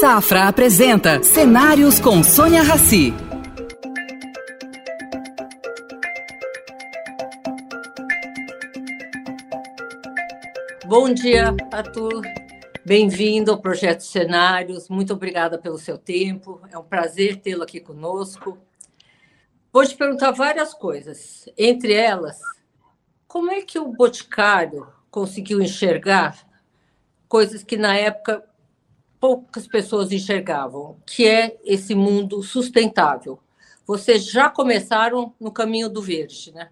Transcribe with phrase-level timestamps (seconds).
[0.00, 3.12] Safra apresenta Cenários com Sônia Rassi.
[10.86, 12.22] Bom dia, Arthur.
[12.84, 14.88] Bem-vindo ao Projeto Cenários.
[14.88, 16.60] Muito obrigada pelo seu tempo.
[16.70, 18.56] É um prazer tê-lo aqui conosco.
[19.72, 21.48] Vou te perguntar várias coisas.
[21.58, 22.38] Entre elas,
[23.26, 26.38] como é que o Boticário conseguiu enxergar
[27.28, 28.44] coisas que na época
[29.20, 33.38] poucas pessoas enxergavam, que é esse mundo sustentável.
[33.86, 36.68] Vocês já começaram no caminho do verde, né?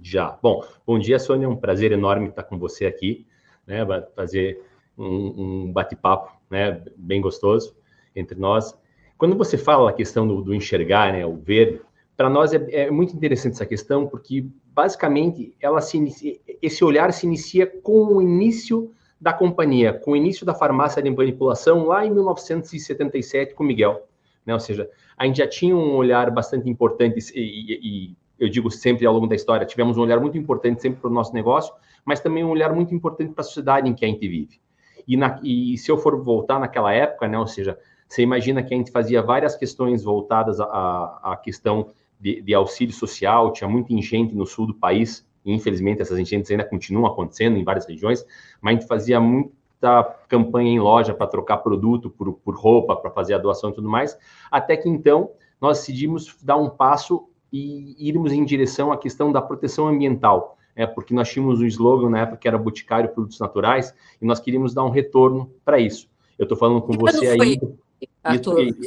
[0.00, 0.38] Já.
[0.42, 1.48] Bom, bom dia, Sônia.
[1.48, 3.26] Um prazer enorme estar com você aqui,
[3.66, 3.78] né?
[4.14, 4.62] Fazer
[4.96, 6.82] um, um bate-papo, né?
[6.96, 7.74] Bem gostoso
[8.14, 8.76] entre nós.
[9.16, 11.24] Quando você fala a questão do, do enxergar, né?
[11.24, 11.82] O ver,
[12.16, 17.12] para nós é, é, muito interessante essa questão, porque basicamente ela se inicia, esse olhar
[17.12, 22.04] se inicia com o início da companhia, com o início da farmácia de manipulação lá
[22.04, 24.06] em 1977 com Miguel.
[24.44, 24.52] Né?
[24.52, 28.70] Ou seja, a gente já tinha um olhar bastante importante e, e, e eu digo
[28.70, 31.74] sempre ao longo da história, tivemos um olhar muito importante sempre para o nosso negócio,
[32.04, 34.60] mas também um olhar muito importante para a sociedade em que a gente vive.
[35.08, 38.74] E, na, e, se eu for voltar naquela época, né, ou seja, você imagina que
[38.74, 41.90] a gente fazia várias questões voltadas à, questão
[42.20, 46.50] de, de, auxílio social, tinha muita enchente no sul do país, e infelizmente essas enchentes
[46.50, 48.26] ainda continuam acontecendo em várias regiões,
[48.60, 53.10] mas a gente fazia muita campanha em loja para trocar produto por, por roupa, para
[53.10, 54.18] fazer a doação e tudo mais,
[54.50, 55.30] até que então
[55.60, 60.86] nós decidimos dar um passo e irmos em direção à questão da proteção ambiental, é,
[60.86, 64.74] porque nós tínhamos um slogan na época que era Boticário Produtos Naturais, e nós queríamos
[64.74, 66.10] dar um retorno para isso.
[66.38, 67.58] Eu estou falando com você aí,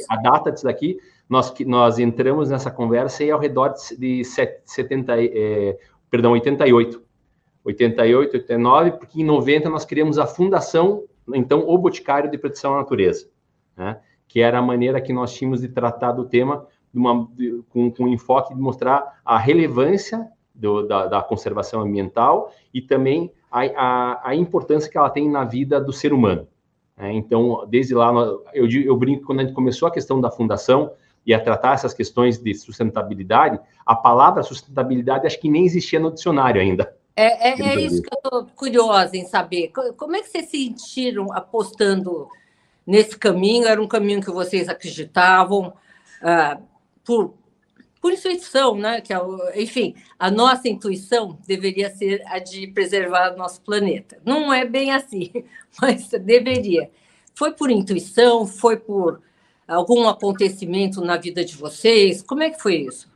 [0.08, 5.78] a data disso daqui, nós, nós entramos nessa conversa e ao redor de 70, é,
[6.10, 7.02] perdão, 88.
[7.64, 12.78] 88, 89, porque em 90 nós criamos a fundação, então, o Boticário de Proteção à
[12.78, 13.28] Natureza,
[13.76, 14.00] né?
[14.26, 17.90] que era a maneira que nós tínhamos de tratar do tema de uma, de, com,
[17.90, 24.30] com enfoque de mostrar a relevância do, da, da, conservação ambiental e também a, a,
[24.30, 26.46] a, importância que ela tem na vida do ser humano.
[26.96, 27.12] Né?
[27.12, 28.12] Então, desde lá,
[28.52, 30.92] eu, eu brinco, quando a gente começou a questão da fundação,
[31.30, 36.10] e a tratar essas questões de sustentabilidade, a palavra sustentabilidade acho que nem existia no
[36.10, 36.92] dicionário ainda.
[37.14, 39.70] É, é, é isso que eu estou curiosa em saber.
[39.96, 42.26] Como é que vocês se sentiram apostando
[42.84, 43.68] nesse caminho?
[43.68, 45.72] Era um caminho que vocês acreditavam
[46.20, 46.58] ah,
[47.04, 47.34] por,
[48.00, 49.00] por intuição, né?
[49.00, 49.18] Que é
[49.54, 54.18] enfim, a nossa intuição deveria ser a de preservar o nosso planeta.
[54.24, 55.30] Não é bem assim,
[55.80, 56.90] mas deveria.
[57.36, 59.20] Foi por intuição, foi por
[59.74, 62.22] algum acontecimento na vida de vocês?
[62.22, 63.08] Como é que foi isso?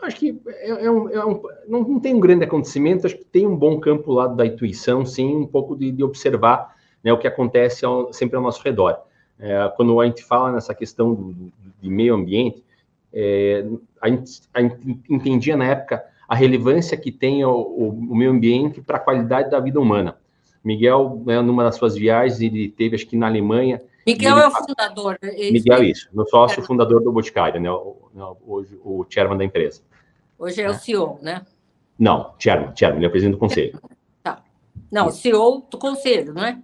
[0.00, 3.24] Acho que é, é um, é um, não, não, tem um grande acontecimento, acho que
[3.24, 7.18] tem um bom campo lá da intuição, sim, um pouco de, de observar né, o
[7.18, 8.98] que acontece ao, sempre ao nosso redor.
[9.38, 12.64] É, quando a gente fala nessa questão do, do de meio ambiente,
[13.12, 13.64] é,
[14.00, 18.30] a, gente, a, gente, entendia na época a relevância que tem o, o, o meio
[18.30, 20.16] ambiente para a qualidade da vida humana.
[20.62, 24.50] Miguel, né, numa das suas viagens, ele teve, acho que na Alemanha, Miguel é o
[24.50, 25.18] fundador.
[25.22, 26.08] É Miguel, isso.
[26.12, 27.68] Meu sócio, fundador do Boticário, né?
[28.46, 29.82] Hoje, o chairman da empresa.
[30.38, 31.44] Hoje é, é o CEO, né?
[31.98, 33.80] Não, chairman, chairman, ele é o presidente do conselho.
[34.22, 34.42] Tá.
[34.90, 35.18] Não, isso.
[35.18, 36.58] CEO do conselho, não é?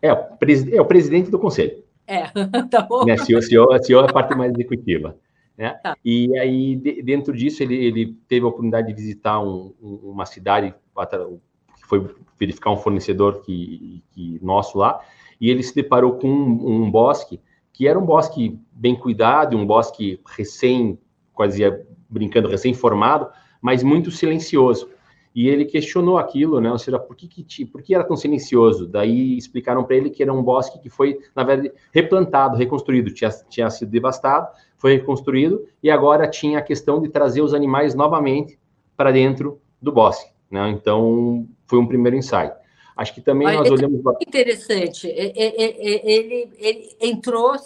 [0.00, 1.82] É, o, pres, é o presidente do conselho.
[2.06, 2.24] É,
[2.70, 3.04] tá bom.
[3.04, 3.16] Né?
[3.16, 5.16] CEO, CEO, CEO é a parte mais executiva.
[5.56, 5.78] Né?
[5.82, 5.96] Tá.
[6.04, 10.24] E aí, de, dentro disso, ele, ele teve a oportunidade de visitar um, um, uma
[10.24, 15.00] cidade, que foi verificar um fornecedor que, que nosso lá,
[15.40, 17.40] e ele se deparou com um, um bosque
[17.72, 20.98] que era um bosque bem cuidado, um bosque recém,
[21.32, 21.62] quase
[22.10, 23.28] brincando, recém-formado,
[23.62, 24.90] mas muito silencioso.
[25.34, 26.70] E ele questionou aquilo, né?
[26.70, 28.86] Ou seja, por que, que, por que era tão silencioso?
[28.86, 33.14] Daí explicaram para ele que era um bosque que foi, na verdade, replantado, reconstruído.
[33.14, 37.94] Tinha, tinha sido devastado, foi reconstruído, e agora tinha a questão de trazer os animais
[37.94, 38.58] novamente
[38.94, 40.30] para dentro do bosque.
[40.50, 40.68] Né?
[40.70, 42.52] Então, foi um primeiro ensaio.
[43.00, 44.02] Acho que também Olha, nós olhamos.
[44.20, 45.06] Interessante.
[45.08, 47.56] Ele, ele entrou,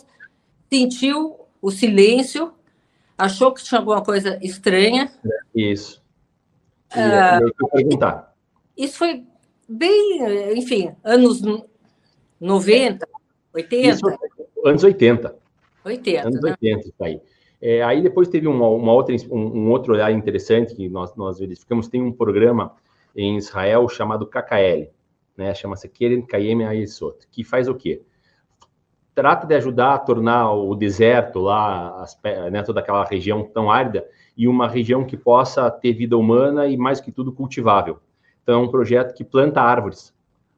[0.71, 2.53] sentiu o silêncio,
[3.19, 5.11] achou que tinha alguma coisa estranha.
[5.53, 6.01] Isso.
[6.95, 8.33] E ah, eu perguntar.
[8.77, 9.25] Isso foi
[9.69, 11.43] bem, enfim, anos
[12.41, 13.09] 90,
[13.53, 13.89] 80?
[13.89, 14.07] Isso,
[14.65, 15.37] anos 80.
[15.85, 16.29] 80.
[16.29, 16.51] Anos né?
[16.51, 17.21] 80, isso aí.
[17.61, 21.41] É, aí depois teve uma, uma outra, um, um, outro olhar interessante que nós, nós
[21.41, 21.89] verificamos.
[21.89, 22.77] Tem um programa
[23.17, 24.93] em Israel chamado KKL,
[25.37, 25.55] né?
[25.55, 28.03] Chama-se Keren Kayem Ayesot, que faz o quê?
[29.15, 32.19] Trata de ajudar a tornar o deserto lá, as,
[32.51, 34.05] né, toda aquela região tão árida,
[34.37, 38.01] e uma região que possa ter vida humana e, mais que tudo, cultivável.
[38.43, 40.13] Então, é um projeto que planta árvores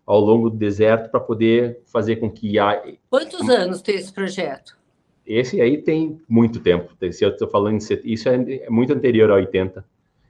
[0.07, 2.83] ao longo do deserto para poder fazer com que a...
[3.11, 4.79] Quantos anos tem esse projeto?
[5.27, 6.95] Esse aí tem muito tempo.
[7.13, 9.85] Se eu estou falando isso é muito anterior a 80.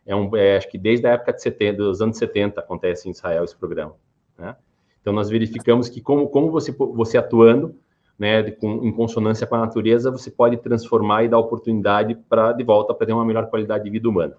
[0.07, 3.11] É um, é, acho que desde a época de 70, dos anos 70 acontece em
[3.11, 3.95] Israel esse programa.
[4.39, 4.57] Né?
[5.01, 7.75] Então nós verificamos que como, como você, você atuando,
[8.19, 12.65] né, com, em consonância com a natureza, você pode transformar e dar oportunidade para de
[12.65, 14.37] volta para ter uma melhor qualidade de vida humana.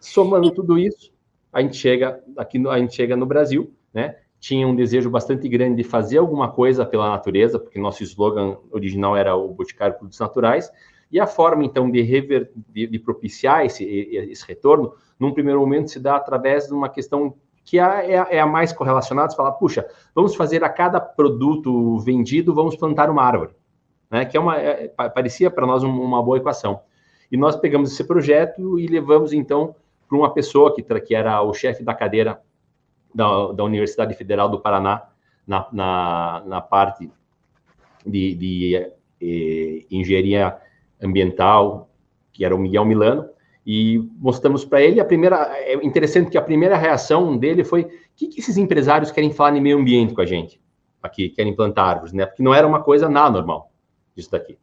[0.00, 1.12] Somando tudo isso,
[1.52, 4.16] a gente chega aqui, no, a gente chega no Brasil, né?
[4.40, 9.16] tinha um desejo bastante grande de fazer alguma coisa pela natureza, porque nosso slogan original
[9.16, 10.70] era o Boticário Produtos Naturais,
[11.10, 15.90] e a forma, então, de, rever, de, de propiciar esse, esse, retorno, num primeiro momento,
[15.90, 17.34] se dá através de uma questão
[17.68, 22.54] que é, é, é a mais correlacionada, falar, puxa, vamos fazer a cada produto vendido,
[22.54, 23.50] vamos plantar uma árvore,
[24.10, 24.24] né?
[24.24, 26.80] que é uma, é, parecia para nós uma boa equação.
[27.30, 29.76] E nós pegamos esse projeto e levamos, então,
[30.08, 32.40] para uma pessoa que, que era o chefe da cadeira
[33.14, 35.02] da, da Universidade Federal do Paraná,
[35.46, 37.10] na, na, na parte
[38.06, 38.76] de, de
[39.20, 40.56] eh, engenharia
[41.02, 41.90] ambiental,
[42.32, 43.28] que era o Miguel Milano,
[43.70, 45.36] e mostramos para ele a primeira.
[45.58, 49.54] É interessante que a primeira reação dele foi: o que, que esses empresários querem falar
[49.54, 50.58] em meio ambiente com a gente?
[51.02, 52.24] Aqui, querem plantar árvores, né?
[52.24, 53.70] Porque não era uma coisa nada normal
[54.16, 54.58] isso daqui.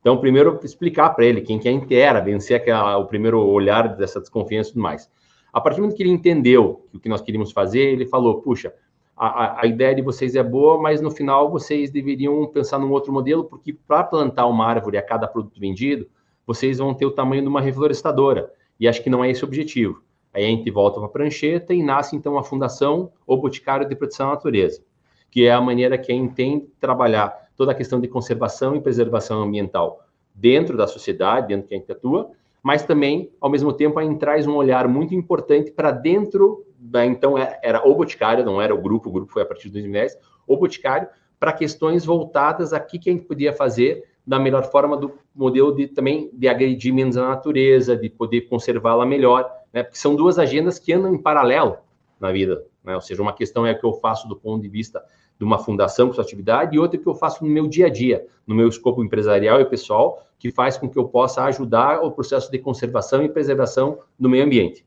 [0.00, 3.96] Então, primeiro, explicar para ele quem que a gente era, vencer aquela, o primeiro olhar
[3.96, 5.10] dessa desconfiança e tudo mais.
[5.52, 8.72] A partir do momento que ele entendeu o que nós queríamos fazer, ele falou: puxa,
[9.16, 13.12] a, a, ideia de vocês é boa, mas no final vocês deveriam pensar num outro
[13.12, 16.06] modelo, porque para plantar uma árvore a cada produto vendido,
[16.46, 18.52] vocês vão ter o tamanho de uma reflorestadora.
[18.78, 20.02] E acho que não é esse o objetivo.
[20.32, 23.94] Aí a gente volta para a prancheta e nasce então a Fundação O Boticário de
[23.94, 24.82] Proteção à Natureza,
[25.30, 28.80] que é a maneira que a gente tem trabalhar toda a questão de conservação e
[28.80, 30.04] preservação ambiental
[30.34, 34.18] dentro da sociedade, dentro que a gente atua, mas também, ao mesmo tempo, a gente
[34.18, 38.74] traz um olhar muito importante para dentro da, então, é, era o Boticário, não era
[38.74, 41.06] o grupo, o grupo foi a partir de 2010, o Boticário,
[41.38, 45.86] para questões voltadas aqui que a gente podia fazer da melhor forma do modelo de
[45.86, 49.82] também de agredir menos a natureza, de poder conservá-la melhor, né?
[49.82, 51.76] Porque são duas agendas que andam em paralelo
[52.18, 52.94] na vida, né?
[52.94, 55.04] Ou seja, uma questão é o que eu faço do ponto de vista
[55.38, 57.90] de uma fundação com sua atividade e outra que eu faço no meu dia a
[57.90, 62.10] dia, no meu escopo empresarial e pessoal, que faz com que eu possa ajudar o
[62.10, 64.84] processo de conservação e preservação do meio ambiente.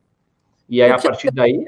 [0.69, 1.66] E aí, a partir daí.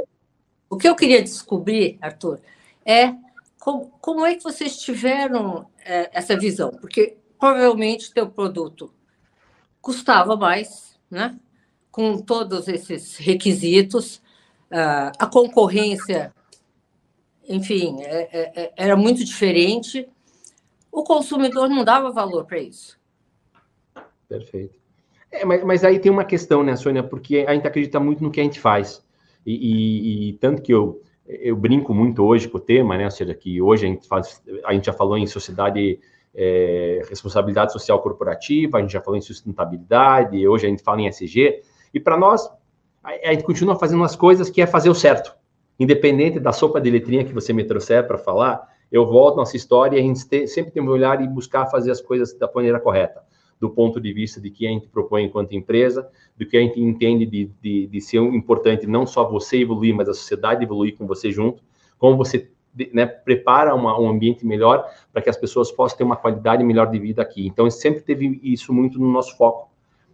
[0.70, 2.40] O que eu queria descobrir, Arthur,
[2.86, 3.14] é
[3.60, 6.72] como, como é que vocês tiveram é, essa visão?
[6.72, 8.94] Porque provavelmente teu produto
[9.82, 11.40] custava mais, né?
[11.92, 14.18] Com todos esses requisitos,
[14.72, 16.34] uh, a concorrência
[17.50, 20.08] enfim, é, é, é, era muito diferente.
[20.92, 23.00] O consumidor não dava valor para isso.
[24.28, 24.78] Perfeito.
[25.32, 27.02] É, mas, mas, aí tem uma questão, né, Sônia?
[27.02, 29.04] Porque a gente acredita muito no que a gente faz.
[29.44, 33.06] E, e, e, tanto que eu, eu brinco muito hoje com o tema, né?
[33.06, 36.00] Ou seja, que hoje a gente, faz, a gente já falou em sociedade,
[36.34, 41.08] é, responsabilidade social corporativa, a gente já falou em sustentabilidade, hoje a gente fala em
[41.08, 41.62] SG.
[41.94, 42.50] E para nós,
[43.04, 45.36] a, gente continua fazendo as coisas que é fazer o certo.
[45.80, 49.98] Independente da sopa de letrinha que você me trouxer para falar, eu volto nossa história
[49.98, 53.22] e a gente sempre tem que olhar e buscar fazer as coisas da maneira correta,
[53.60, 56.82] do ponto de vista de que a gente propõe enquanto empresa, do que a gente
[56.82, 61.08] entende de, de, de ser importante não só você evoluir, mas a sociedade evoluir com
[61.08, 61.64] você junto,
[61.98, 62.50] como você
[62.94, 66.90] né, prepara uma, um ambiente melhor para que as pessoas possam ter uma qualidade melhor
[66.90, 67.48] de vida aqui.
[67.48, 69.70] Então, sempre teve isso muito no nosso foco,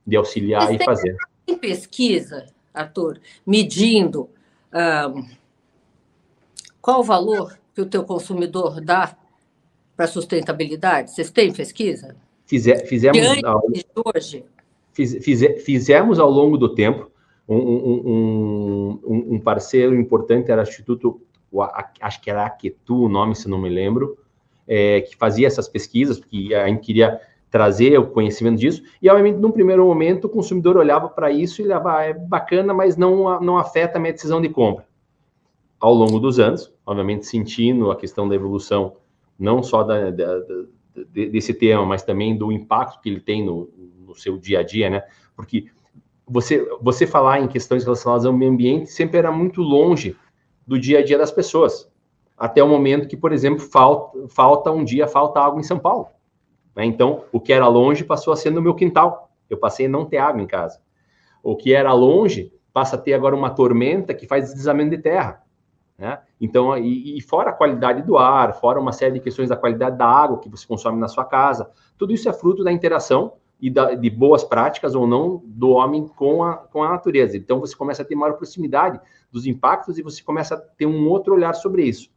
[0.06, 1.16] de auxiliar e fazer.
[1.46, 4.30] Tem pesquisa, Arthur, medindo...
[4.74, 5.46] Um
[6.86, 9.18] qual o valor que o teu consumidor dá
[9.96, 11.10] para a sustentabilidade?
[11.10, 12.16] Vocês têm pesquisa?
[12.46, 13.64] Fizer, fizemos ao,
[14.06, 14.46] hoje.
[14.94, 17.10] Fiz, fiz, fizemos ao longo do tempo
[17.50, 21.20] um, um, um, um, parceiro importante era o Instituto,
[21.62, 24.18] acho que era Aquetu o nome, se não me lembro,
[24.68, 27.20] é, que fazia essas pesquisas, porque a gente queria
[27.50, 31.66] trazer o conhecimento disso, e obviamente, num primeiro momento, o consumidor olhava para isso e
[31.66, 34.86] olhava, ah, é bacana, mas não, não afeta a minha decisão de compra
[35.80, 38.96] ao longo dos anos, obviamente sentindo a questão da evolução,
[39.38, 40.66] não só da, da, da,
[41.14, 43.70] desse tema, mas também do impacto que ele tem no,
[44.00, 45.04] no, seu dia a dia, né?
[45.36, 45.66] Porque
[46.26, 50.16] você, você falar em questões relacionadas ao meio ambiente sempre era muito longe
[50.66, 51.90] do dia a dia das pessoas.
[52.38, 56.08] Até o momento que, por exemplo, falta, falta um dia, falta água em São Paulo.
[56.76, 56.86] Né?
[56.86, 59.32] Então, o que era longe passou a ser no meu quintal.
[59.50, 60.80] Eu passei a não ter água em casa.
[61.42, 65.44] O que era longe passa a ter agora uma tormenta que faz deslizamento de terra.
[65.98, 66.20] Né?
[66.42, 69.98] Então, e, e, fora a qualidade do ar, fora uma série de questões da qualidade
[69.98, 73.70] da água que você consome na sua casa, tudo isso é fruto da interação e
[73.70, 77.38] da, de boas práticas ou não do homem com a, com a natureza.
[77.38, 79.00] Então, você começa a ter maior proximidade
[79.32, 82.10] dos impactos e você começa a ter um outro olhar sobre isso.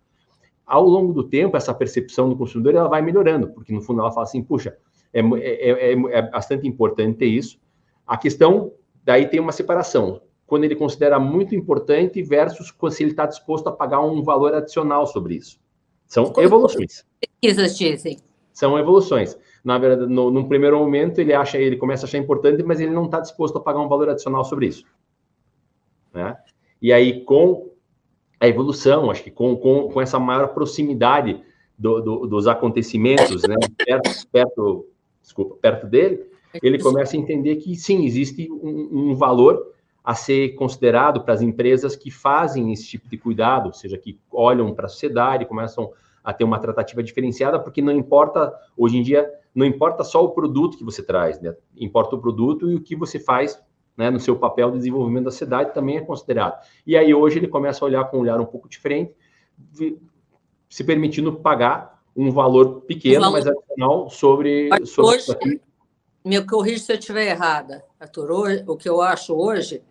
[0.68, 4.12] ao longo do tempo, essa percepção do consumidor ela vai melhorando, porque no fundo ela
[4.12, 4.76] fala assim, puxa,
[5.12, 7.58] é, é, é, é bastante importante ter isso.
[8.06, 13.24] A questão, daí tem uma separação, quando ele considera muito importante versus se ele está
[13.24, 15.58] disposto a pagar um valor adicional sobre isso.
[16.06, 17.04] São evoluções.
[17.20, 18.18] Pesquisas dizem.
[18.52, 19.38] São evoluções.
[19.68, 22.90] Na verdade, no, num primeiro momento, ele acha, ele começa a achar importante, mas ele
[22.90, 24.82] não está disposto a pagar um valor adicional sobre isso.
[26.14, 26.34] Né?
[26.80, 27.70] E aí, com
[28.40, 31.42] a evolução, acho que com, com, com essa maior proximidade
[31.78, 34.86] do, do, dos acontecimentos, né, perto, perto,
[35.20, 36.24] desculpa, perto dele,
[36.62, 41.42] ele começa a entender que sim, existe um, um valor a ser considerado para as
[41.42, 45.92] empresas que fazem esse tipo de cuidado, ou seja, que olham para a sociedade, começam
[46.24, 50.28] a ter uma tratativa diferenciada, porque não importa, hoje em dia, não importa só o
[50.28, 51.52] produto que você traz, né?
[51.76, 53.60] importa o produto e o que você faz
[53.96, 56.64] né, no seu papel de desenvolvimento da cidade também é considerado.
[56.86, 59.12] E aí hoje ele começa a olhar com um olhar um pouco diferente,
[60.70, 63.32] se permitindo pagar um valor pequeno, valor...
[63.32, 65.60] mas adicional sobre, sobre hoje,
[66.24, 68.30] Me corrija se eu estiver errada, Arthur.
[68.30, 69.82] Hoje, o que eu acho hoje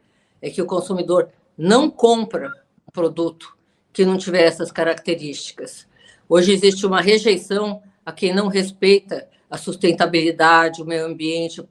[0.41, 2.53] é que o consumidor não compra
[2.87, 3.57] um produto
[3.91, 5.85] que não tiver essas características.
[6.29, 11.63] Hoje existe uma rejeição a quem não respeita a sustentabilidade, o meio ambiente,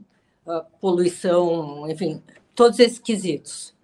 [0.47, 2.23] a poluição, enfim,
[2.55, 3.75] todos esses quesitos.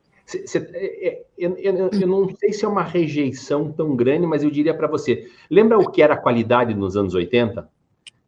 [0.55, 4.51] É, é, eu, eu, eu, não sei se é uma rejeição tão grande, mas eu
[4.51, 7.69] diria para você: lembra o que era qualidade nos anos 80?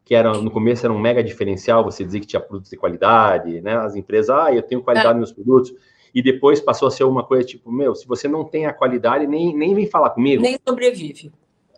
[0.04, 3.62] Que era no começo era um mega diferencial, você dizia que tinha produtos de qualidade,
[3.62, 3.76] né?
[3.76, 5.20] As empresas, ah, eu tenho qualidade é.
[5.20, 5.72] nos produtos
[6.14, 9.26] e depois passou a ser uma coisa tipo, meu, se você não tem a qualidade,
[9.26, 10.42] nem, nem vem falar comigo.
[10.42, 11.32] Nem sobrevive.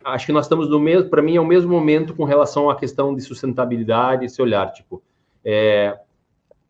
[0.07, 2.77] Acho que nós estamos no mesmo, para mim é o mesmo momento com relação à
[2.77, 5.03] questão de sustentabilidade, esse olhar, tipo,
[5.45, 5.99] é,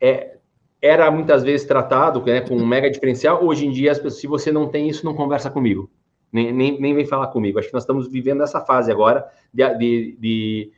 [0.01, 0.39] é,
[0.81, 4.27] era muitas vezes tratado né, com um mega diferencial, hoje em dia, as pessoas, se
[4.27, 5.91] você não tem isso, não conversa comigo,
[6.33, 7.59] nem, nem, nem vem falar comigo.
[7.59, 10.73] Acho que nós estamos vivendo essa fase agora de, de, de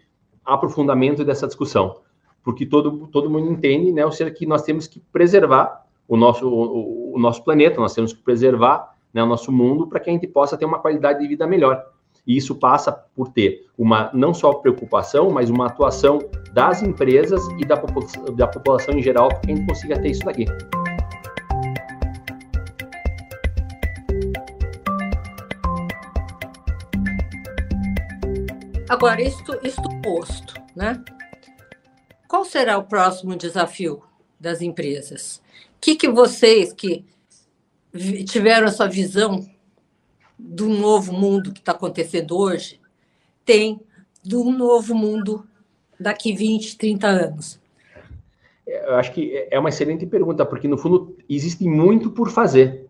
[0.45, 2.01] aprofundamento dessa discussão,
[2.43, 6.49] porque todo, todo mundo entende, né, ou seja, que nós temos que preservar o nosso,
[6.49, 10.13] o, o nosso planeta, nós temos que preservar né, o nosso mundo para que a
[10.13, 11.97] gente possa ter uma qualidade de vida melhor.
[12.29, 16.21] E isso passa por ter uma não só preocupação, mas uma atuação
[16.53, 20.11] das empresas e da, população, da população em geral para que a gente consiga ter
[20.11, 20.45] isso daqui.
[28.89, 31.03] Agora, isto, isto posto, né?
[32.29, 34.03] Qual será o próximo desafio
[34.39, 35.43] das empresas?
[35.81, 37.05] que, que vocês que
[38.27, 39.49] tiveram essa visão
[40.39, 42.81] do novo mundo que está acontecendo hoje
[43.45, 43.81] têm
[44.25, 45.45] do novo mundo
[45.99, 47.61] daqui 20, 30 anos?
[48.67, 52.87] Eu acho que é uma excelente pergunta, porque no fundo existe muito por fazer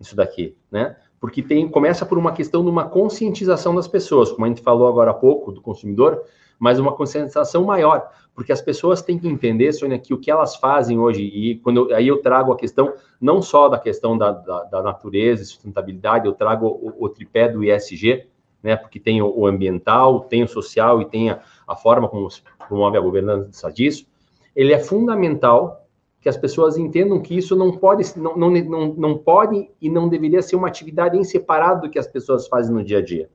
[0.00, 0.96] isso daqui, né?
[1.20, 4.86] Porque tem começa por uma questão de uma conscientização das pessoas, como a gente falou
[4.86, 6.24] agora há pouco do consumidor,
[6.58, 10.56] mas uma conscientização maior, porque as pessoas têm que entender, Sônia, que o que elas
[10.56, 14.32] fazem hoje, e quando eu, aí eu trago a questão não só da questão da,
[14.32, 18.26] da, da natureza e sustentabilidade, eu trago o, o, tripé do ISG,
[18.62, 22.28] né, porque tem o, o ambiental, tem o social e tem a, a forma como
[22.30, 24.06] se promove a governança disso,
[24.54, 25.84] ele é fundamental
[26.20, 30.08] que as pessoas entendam que isso não pode, não, não, não, não pode e não
[30.08, 33.30] deveria ser uma atividade em separado do que as pessoas fazem no dia a dia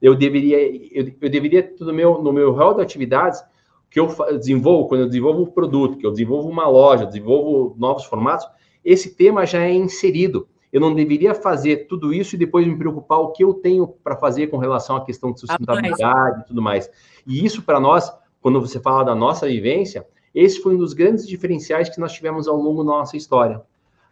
[0.00, 0.58] eu deveria,
[0.92, 3.42] eu, eu deveria no meu, no meu rol de atividades
[3.90, 8.04] que eu desenvolvo, quando eu desenvolvo um produto, que eu desenvolvo uma loja, desenvolvo novos
[8.04, 8.46] formatos,
[8.84, 10.48] esse tema já é inserido.
[10.72, 14.16] Eu não deveria fazer tudo isso e depois me preocupar o que eu tenho para
[14.16, 16.88] fazer com relação à questão de sustentabilidade e tudo mais.
[17.26, 21.26] E isso, para nós, quando você fala da nossa vivência, esse foi um dos grandes
[21.26, 23.60] diferenciais que nós tivemos ao longo da nossa história.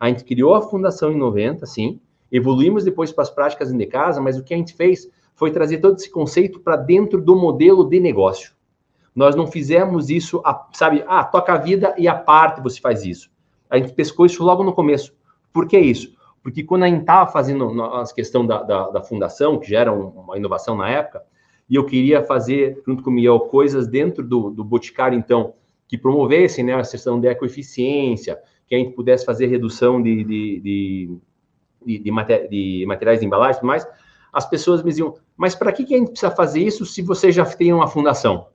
[0.01, 3.87] A gente criou a fundação em 90, sim, evoluímos depois para as práticas em de
[3.87, 7.37] casa, mas o que a gente fez foi trazer todo esse conceito para dentro do
[7.37, 8.53] modelo de negócio.
[9.15, 10.43] Nós não fizemos isso,
[10.73, 13.31] sabe, ah, toca a vida e a parte você faz isso.
[13.71, 15.15] A gente pescou isso logo no começo.
[15.53, 16.13] Por que isso?
[16.43, 19.93] Porque quando a gente estava fazendo a questão da, da, da, fundação, que já era
[19.93, 21.23] uma inovação na época,
[21.71, 25.55] e eu queria fazer, junto com o Miguel, coisas dentro do, do Boticário, então,
[25.87, 30.61] que promovessem né, a questão de ecoeficiência, que a gente pudesse fazer redução de, de,
[30.61, 31.19] de,
[31.85, 33.87] de, de, de materiais de embalagem e tudo mais,
[34.33, 37.33] as pessoas me diziam, mas para que, que a gente precisa fazer isso se você
[37.33, 38.49] já tem uma fundação?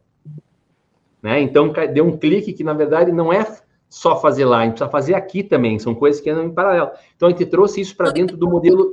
[1.21, 1.41] Né?
[1.41, 3.45] Então, deu um clique que, na verdade, não é
[3.89, 6.91] só fazer lá, a gente precisa fazer aqui também, são coisas que andam em paralelo.
[7.15, 8.91] Então, a gente trouxe isso para dentro do modelo...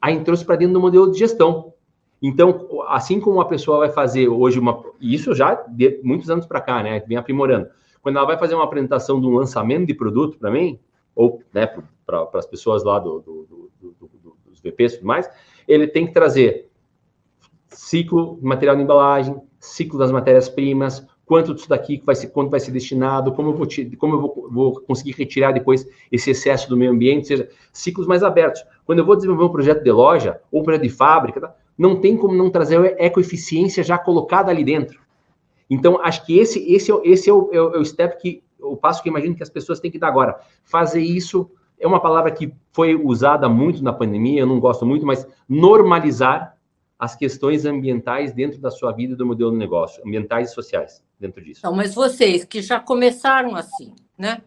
[0.00, 1.72] A gente trouxe para dentro do modelo de gestão.
[2.20, 4.82] Então, assim como uma pessoa vai fazer hoje uma...
[5.00, 7.00] Isso já de muitos anos para cá, né?
[7.00, 7.68] Vem aprimorando.
[8.02, 10.78] Quando ela vai fazer uma apresentação de um lançamento de produto para mim,
[11.14, 11.66] ou né,
[12.06, 14.10] para as pessoas lá do, do, do, do,
[14.60, 15.28] dos VPs e tudo mais,
[15.66, 16.68] ele tem que trazer
[17.68, 22.70] ciclo material de embalagem, ciclo das matérias-primas, quanto disso daqui vai ser, quanto vai ser
[22.70, 26.90] destinado, como eu vou, como eu vou, vou, conseguir retirar depois esse excesso do meio
[26.90, 28.64] ambiente, ou seja, ciclos mais abertos.
[28.86, 31.54] Quando eu vou desenvolver um projeto de loja ou um projeto de fábrica, tá?
[31.76, 35.00] não tem como não trazer a ecoeficiência já colocada ali dentro.
[35.68, 38.42] Então, acho que esse, esse, é esse é, o, é, o, é o step que,
[38.58, 40.40] o passo que eu imagino que as pessoas têm que dar agora.
[40.64, 45.06] Fazer isso é uma palavra que foi usada muito na pandemia, eu não gosto muito,
[45.06, 46.56] mas normalizar
[46.98, 51.02] as questões ambientais dentro da sua vida e do modelo de negócio, ambientais e sociais
[51.18, 51.60] dentro disso.
[51.62, 54.42] Não, mas vocês que já começaram assim, né?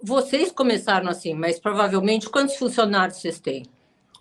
[0.00, 3.64] Vocês começaram assim, mas provavelmente quantos funcionários vocês têm?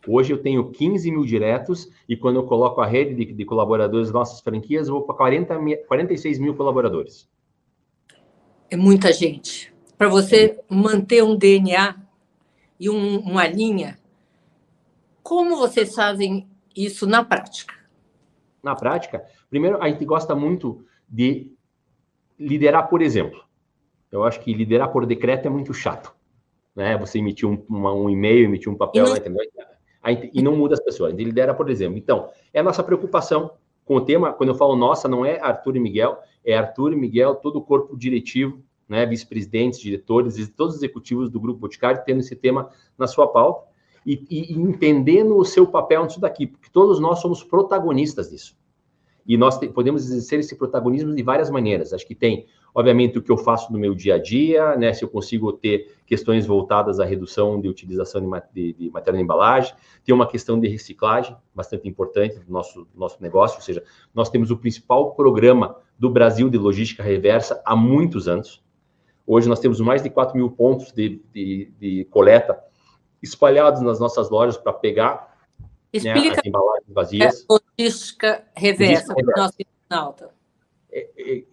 [0.08, 4.12] Hoje eu tenho 15 mil diretos e quando eu coloco a rede de, de colaboradores
[4.12, 7.28] nossas franquias, eu vou para 40, 46 mil colaboradores.
[8.70, 9.74] É muita gente.
[9.98, 12.05] Para você manter um DNA
[12.80, 13.98] e um, uma linha,
[15.24, 17.74] como vocês fazem isso na prática?
[18.62, 21.52] Na prática, primeiro, a gente gosta muito de
[22.38, 23.44] liderar por exemplo.
[24.12, 26.14] Eu acho que liderar por decreto é muito chato.
[26.76, 26.98] Né?
[26.98, 29.42] Você emitir um, uma, um e-mail, emitir um papel, e não, entendeu?
[30.34, 31.10] e não muda as pessoas.
[31.10, 31.98] A gente lidera por exemplo.
[31.98, 33.52] Então, é a nossa preocupação
[33.86, 34.34] com o tema.
[34.34, 37.62] Quando eu falo nossa, não é Arthur e Miguel, é Arthur e Miguel, todo o
[37.62, 43.08] corpo diretivo, né, vice-presidentes, diretores todos os executivos do Grupo Boticário tendo esse tema na
[43.08, 43.68] sua pauta
[44.06, 48.56] e, e, entendendo o seu papel nisso daqui, porque todos nós somos protagonistas disso.
[49.28, 51.92] E nós te, podemos exercer esse protagonismo de várias maneiras.
[51.92, 54.94] Acho que tem, obviamente, o que eu faço no meu dia a dia, né?
[54.94, 59.24] Se eu consigo ter questões voltadas à redução de utilização de, de, de material de
[59.24, 59.74] embalagem,
[60.04, 64.52] tem uma questão de reciclagem bastante importante do nosso, nosso negócio, ou seja, nós temos
[64.52, 68.64] o principal programa do Brasil de logística reversa há muitos anos.
[69.28, 72.58] Hoje nós temos mais de 4 mil pontos de, de, de coleta
[73.22, 75.36] espalhados nas nossas lojas para pegar
[75.92, 77.46] Explica né, as embalagens vazias.
[77.50, 80.30] Logística reversa para o nosso internauta.
[80.92, 81.44] É, é,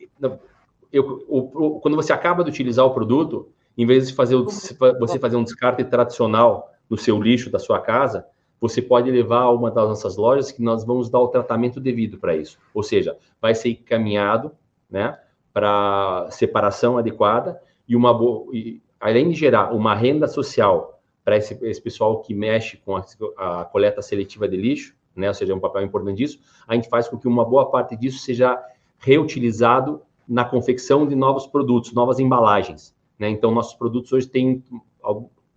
[0.93, 4.45] eu, o, o, quando você acaba de utilizar o produto, em vez de fazer o,
[4.45, 8.27] você fazer um descarte tradicional no seu lixo da sua casa,
[8.61, 12.19] você pode levar a uma das nossas lojas que nós vamos dar o tratamento devido
[12.19, 12.59] para isso.
[12.75, 14.53] Ou seja, vai ser encaminhado
[14.91, 15.19] né,
[15.53, 21.59] para separação adequada e uma boa, e, além de gerar uma renda social para esse,
[21.63, 23.05] esse, pessoal que mexe com a,
[23.37, 26.89] a, coleta seletiva de lixo, né, ou seja, é um papel importante disso, a gente
[26.89, 28.59] faz com que uma boa parte disso seja
[28.99, 32.95] reutilizado na confecção de novos produtos, novas embalagens.
[33.19, 33.29] Né?
[33.29, 34.65] Então, nossos produtos hoje têm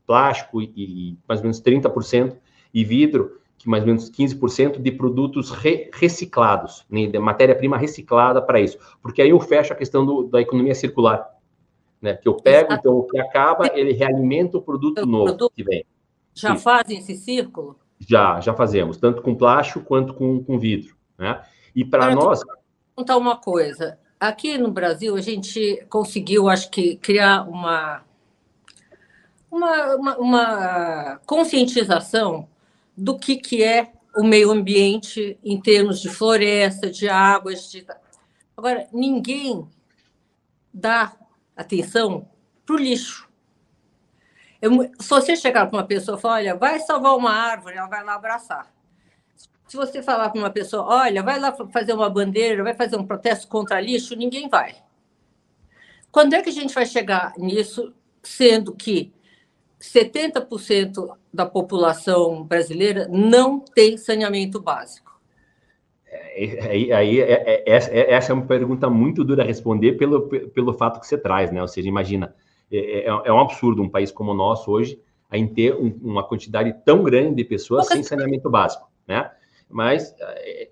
[0.05, 2.35] plástico e, e mais ou menos 30%,
[2.73, 7.07] e vidro, que mais ou menos 15% de produtos re, reciclados, né?
[7.07, 8.77] de matéria-prima reciclada para isso.
[9.01, 11.35] Porque aí eu fecho a questão do, da economia circular
[12.05, 12.13] né?
[12.15, 12.79] Que eu pego, Exato.
[12.79, 15.53] então o que acaba, ele realimenta o produto o novo produto.
[15.55, 15.85] que vem.
[16.33, 16.61] Já Sim.
[16.61, 17.79] fazem esse círculo?
[17.99, 21.41] Já, já fazemos, tanto com plástico quanto com, com vidro, né?
[21.75, 22.41] E para nós...
[22.45, 22.55] Vou
[22.97, 23.97] contar uma coisa.
[24.19, 28.03] Aqui no Brasil, a gente conseguiu, acho que, criar uma,
[29.49, 32.47] uma, uma, uma conscientização
[32.97, 37.69] do que, que é o meio ambiente em termos de floresta, de águas.
[37.69, 37.85] De...
[38.55, 39.67] Agora, ninguém
[40.73, 41.13] dá
[41.55, 42.29] atenção
[42.65, 43.29] para o lixo.
[44.61, 47.87] Eu, se você chegar para uma pessoa e falar, olha, vai salvar uma árvore, ela
[47.87, 48.73] vai lá abraçar.
[49.67, 53.05] Se você falar para uma pessoa, olha, vai lá fazer uma bandeira, vai fazer um
[53.05, 54.75] protesto contra lixo, ninguém vai.
[56.11, 59.13] Quando é que a gente vai chegar nisso, sendo que
[59.79, 65.05] 70% da população brasileira não tem saneamento básico?
[66.35, 70.73] Aí, aí é, é, é, essa é uma pergunta muito dura a responder pelo, pelo
[70.73, 71.61] fato que você traz, né?
[71.61, 72.35] Ou seja, imagina,
[72.71, 76.23] é, é, é um absurdo um país como o nosso hoje a ter um, uma
[76.23, 79.29] quantidade tão grande de pessoas sem saneamento básico, né?
[79.69, 80.15] Mas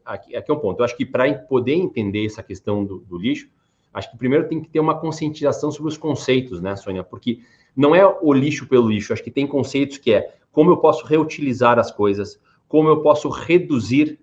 [0.05, 0.79] aqui, aqui é um ponto.
[0.79, 3.49] Eu acho que para poder entender essa questão do, do, lixo,
[3.93, 7.03] acho que primeiro tem que ter uma conscientização sobre os conceitos, né, Sônia?
[7.03, 7.39] Porque
[7.75, 9.11] não é o lixo pelo lixo.
[9.11, 12.39] Acho que tem conceitos que é como eu posso reutilizar as coisas,
[12.69, 14.19] como eu posso reduzir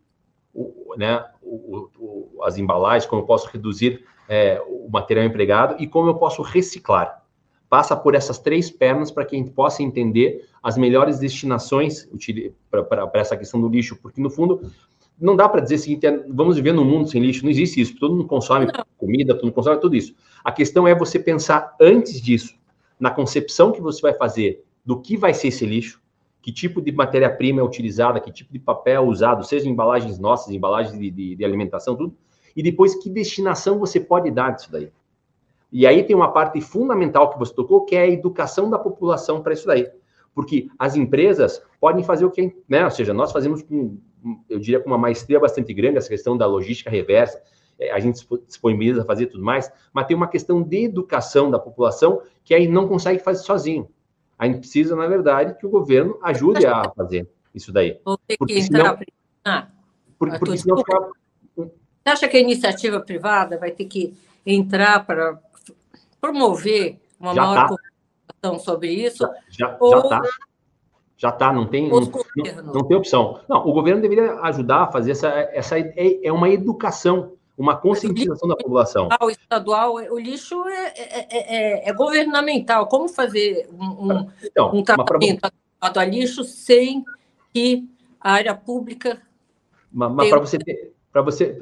[0.54, 5.86] o, né, o, o, as embalagens, como eu posso reduzir é, o material empregado e
[5.86, 7.22] como eu posso reciclar.
[7.68, 12.08] Passa por essas três pernas para que a gente possa entender as melhores destinações
[12.70, 14.72] para essa questão do lixo, porque no fundo
[15.20, 17.80] não dá para dizer o seguinte, é, vamos viver num mundo sem lixo, não existe
[17.80, 18.84] isso, todo mundo consome não.
[18.96, 20.14] comida, todo mundo consome tudo isso.
[20.42, 22.54] A questão é você pensar antes disso,
[22.98, 26.00] na concepção que você vai fazer do que vai ser esse lixo,
[26.42, 30.52] que tipo de matéria-prima é utilizada, que tipo de papel é usado, seja embalagens nossas,
[30.54, 32.16] embalagens de, de, de, alimentação, tudo.
[32.56, 34.90] E depois, que destinação você pode dar disso daí.
[35.70, 39.42] E aí tem uma parte fundamental que você tocou, que é a educação da população
[39.42, 39.88] para isso daí.
[40.34, 42.84] Porque as empresas podem fazer o que, né?
[42.84, 43.98] Ou seja, nós fazemos com
[44.48, 47.40] eu diria, com uma maestria bastante grande, essa questão da logística reversa,
[47.78, 51.58] é, a gente disponibiliza a fazer tudo mais, mas tem uma questão de educação da
[51.58, 53.88] população que aí não consegue fazer sozinho.
[54.40, 58.00] A gente precisa, na verdade, que o governo ajude a fazer isso daí.
[58.02, 58.96] Vou ter porque que senão,
[59.38, 59.70] entrar.
[60.18, 61.10] Porque, porque senão fica...
[61.54, 61.68] Você
[62.06, 64.14] acha que a iniciativa privada vai ter que
[64.46, 65.38] entrar para
[66.18, 67.76] promover uma já maior
[68.40, 68.58] tá.
[68.60, 69.28] sobre isso?
[69.50, 70.22] Já está.
[71.18, 73.42] Já está, não tem, não, não, não, tem opção.
[73.46, 78.48] Não, o governo deveria ajudar a fazer essa, essa é, é uma educação, uma conscientização
[78.48, 79.10] da população.
[79.20, 82.86] O estadual, o lixo é, é, é, é governamental.
[82.86, 87.04] Como fazer um, um, então, um tratamento adequado a lixo sem
[87.52, 87.86] que
[88.18, 89.20] a área pública.
[89.92, 91.58] Mas, mas para você ter, para você,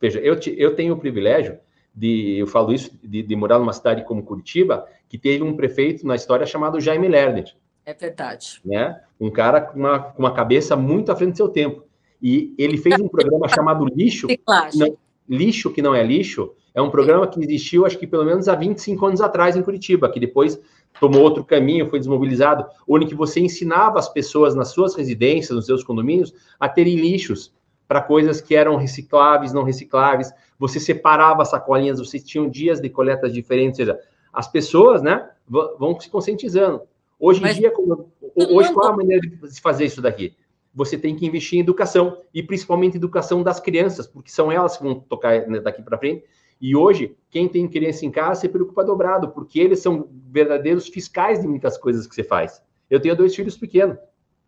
[0.00, 1.58] veja, eu, te, eu tenho o privilégio
[1.94, 6.04] de, eu falo isso, de, de, morar numa cidade como Curitiba, que teve um prefeito
[6.04, 7.54] na história chamado Jaime Lerner.
[7.86, 8.60] É verdade.
[8.64, 9.00] Né?
[9.20, 11.84] Um cara com uma, com uma cabeça muito à frente do seu tempo.
[12.20, 14.26] E ele fez um programa chamado Lixo.
[14.74, 14.96] Não,
[15.28, 18.54] lixo que não é lixo, é um programa que existiu, acho que pelo menos há
[18.54, 20.60] 25 anos atrás em Curitiba, que depois
[21.00, 25.66] tomou outro caminho, foi desmobilizado, onde que você ensinava as pessoas nas suas residências, nos
[25.66, 27.52] seus condomínios, a terem lixos
[27.86, 30.32] para coisas que eram recicláveis, não recicláveis.
[30.58, 34.00] Você separava sacolinhas, você tinha dias de coletas diferentes, ou seja,
[34.32, 36.82] as pessoas, né, vão se conscientizando.
[37.18, 37.56] Hoje em Mas...
[37.56, 40.34] dia, como, hoje qual é a maneira de fazer isso daqui?
[40.74, 44.82] Você tem que investir em educação e principalmente educação das crianças, porque são elas que
[44.82, 46.24] vão tocar né, daqui para frente.
[46.60, 51.40] E hoje, quem tem criança em casa se preocupa dobrado, porque eles são verdadeiros fiscais
[51.40, 52.62] de muitas coisas que você faz.
[52.90, 53.98] Eu tenho dois filhos pequenos,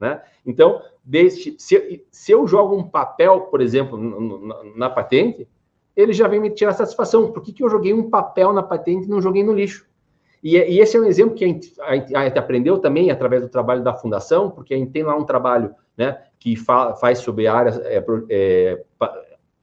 [0.00, 0.22] né?
[0.44, 5.48] Então, desde, se, se eu jogo um papel, por exemplo, na, na, patente,
[5.94, 7.32] ele já vem me tirar satisfação.
[7.32, 9.86] Por que, que eu joguei um papel na patente e não joguei no lixo?
[10.46, 13.48] E, e esse é um exemplo que a gente, a gente, aprendeu também através do
[13.48, 17.48] trabalho da fundação, porque a gente tem lá um trabalho né, que fa, faz sobre
[17.48, 18.84] áreas é, é,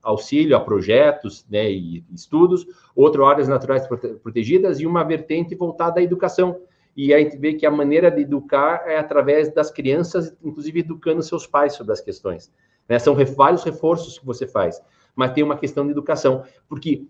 [0.01, 3.87] auxílio a projetos né, e estudos, outro áreas naturais
[4.21, 6.59] protegidas e uma vertente voltada à educação.
[6.97, 11.23] E a gente vê que a maneira de educar é através das crianças, inclusive educando
[11.23, 12.51] seus pais sobre as questões.
[12.89, 12.99] Né?
[12.99, 14.81] São vários reforços que você faz,
[15.15, 17.07] mas tem uma questão de educação, porque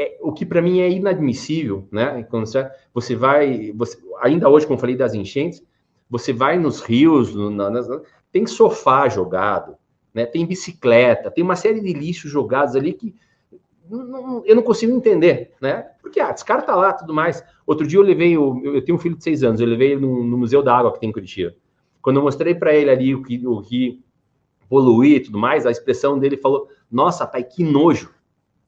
[0.00, 2.22] é, o que para mim é inadmissível, né?
[2.30, 5.62] Quando você, você vai, você, ainda hoje, como falei das enchentes,
[6.08, 7.86] você vai nos rios, no, nas,
[8.32, 9.76] tem sofá jogado,
[10.14, 10.24] né?
[10.24, 13.14] Tem bicicleta, tem uma série de lixos jogados ali que
[13.90, 15.86] não, eu não consigo entender, né?
[16.00, 17.44] Porque, ah, descarta lá, tudo mais.
[17.66, 20.24] Outro dia eu levei, o, eu tenho um filho de seis anos, eu levei no,
[20.24, 21.54] no Museu da Água que tem em Curitiba.
[22.00, 24.02] Quando eu mostrei para ele ali o que, o que
[24.66, 28.14] poluir e tudo mais, a expressão dele falou, nossa, pai, que nojo.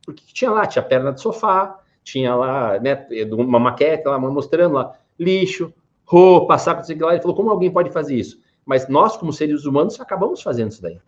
[0.05, 4.97] Porque tinha lá, tinha perna de sofá, tinha lá, né, uma maquete lá, mostrando lá,
[5.19, 5.73] lixo,
[6.05, 7.13] roupa, saco, não sei lá.
[7.13, 8.41] Ele falou, como alguém pode fazer isso?
[8.65, 10.99] Mas nós, como seres humanos, acabamos fazendo isso daí.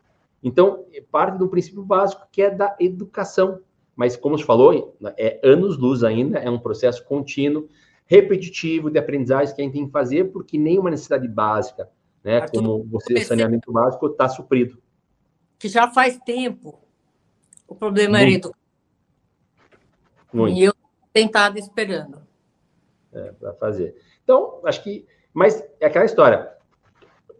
[0.42, 3.60] Então, parte do princípio básico que é da educação.
[3.96, 7.68] Mas, como você falou, é anos-luz ainda, é um processo contínuo,
[8.06, 11.88] repetitivo de aprendizagem que a gente tem que fazer, porque nenhuma necessidade básica,
[12.22, 14.78] né, como você, saneamento básico, está suprido.
[15.58, 16.78] Que já faz tempo
[17.66, 18.22] o problema Muito.
[18.22, 18.63] era educação.
[20.34, 20.58] Muito.
[20.58, 20.74] E eu
[21.12, 22.22] tentado esperando.
[23.12, 23.94] É, para fazer.
[24.22, 25.06] Então, acho que.
[25.32, 26.54] Mas é aquela história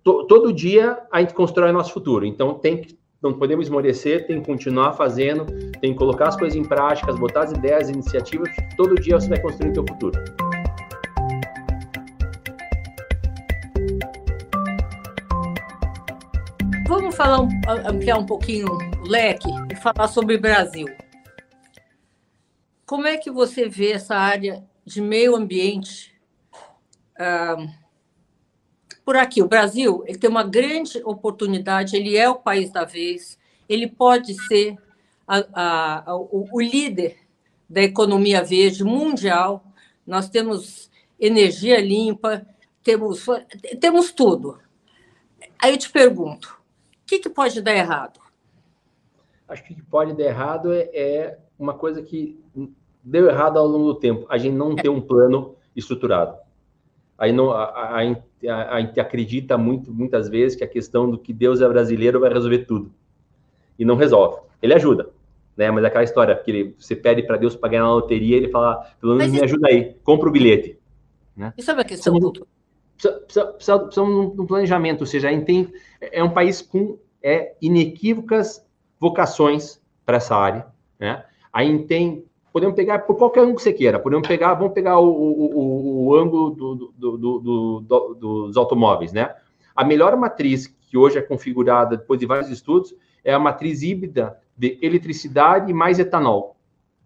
[0.05, 2.25] to, todo dia a gente constrói nosso futuro.
[2.25, 5.47] Então tem que não podemos esmorecer, tem que continuar fazendo,
[5.81, 9.31] tem que colocar as coisas em práticas, botar as ideias, as iniciativas, todo dia você
[9.31, 10.23] vai construir o seu futuro.
[16.87, 17.49] Vamos falar,
[17.87, 20.87] ampliar um pouquinho o leque e falar sobre o Brasil.
[22.87, 26.15] Como é que você vê essa área de meio ambiente?
[27.15, 27.85] Uh,
[29.05, 29.43] por aqui.
[29.43, 34.35] O Brasil ele tem uma grande oportunidade, ele é o país da vez, ele pode
[34.47, 34.77] ser
[35.27, 37.19] a, a, o, o líder
[37.69, 39.65] da economia verde mundial.
[40.07, 42.47] Nós temos energia limpa,
[42.83, 43.27] temos,
[43.81, 44.59] temos tudo.
[45.59, 46.61] Aí eu te pergunto,
[47.03, 48.21] o que, que pode dar errado?
[49.49, 52.39] Acho que o que pode dar errado é, é, uma coisa que
[53.03, 54.27] deu errado ao longo do tempo.
[54.29, 54.83] A gente não é.
[54.83, 56.37] tem um plano estruturado.
[57.17, 61.19] Aí não, a, a, a, a, gente acredita muito, muitas vezes que a questão do
[61.19, 62.93] que Deus é brasileiro vai resolver tudo.
[63.79, 64.43] E não resolve.
[64.61, 65.11] Ele ajuda,
[65.57, 65.71] né?
[65.71, 68.49] Mas é aquela história que ele, você pede para Deus para ganhar na loteria, ele
[68.49, 70.79] fala, pelo menos Mas me ajuda aí, compra o bilhete.
[71.37, 71.53] Né?
[71.57, 72.47] E sabe a questão do...
[73.99, 78.65] Um planejamento, ou seja, tem, é um país com é, inequívocas
[79.01, 80.67] vocações para essa área,
[80.99, 81.25] né?
[81.55, 83.99] A gente tem podemos pegar por qualquer ângulo que você queira.
[83.99, 89.35] Podemos pegar, vamos pegar o, o, o, ângulo do, do, do, dos automóveis, né?
[89.75, 94.39] a melhor matriz que hoje é configurada depois de vários estudos é a matriz híbrida
[94.57, 96.57] de eletricidade mais etanol.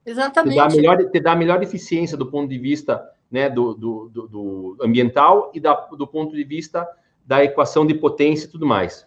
[0.05, 0.53] Exatamente.
[0.53, 3.75] Te dá a melhor, te dá a melhor eficiência do ponto de vista né, do,
[3.75, 6.87] do, do, do ambiental e da, do ponto de vista
[7.25, 9.07] da equação de potência e tudo mais.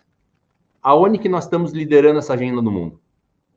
[0.82, 3.00] Aonde que nós estamos liderando essa agenda no mundo?